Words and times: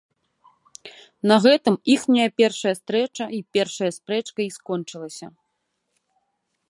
На 1.31 1.35
гэтым 1.45 1.75
іхняя 1.95 2.25
першая 2.43 2.73
стрэча 2.81 3.25
й 3.37 3.41
першая 3.59 3.91
спрэчка 3.99 4.39
й 4.49 4.51
скончылася. 4.59 5.27